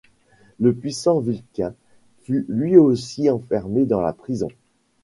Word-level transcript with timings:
Le 0.59 0.73
puissant 0.73 1.19
Vulcain 1.19 1.75
fut 2.23 2.47
lui 2.49 2.75
aussi 2.75 3.29
enfermé 3.29 3.85
dans 3.85 4.01
la 4.01 4.13
prison. 4.13 4.49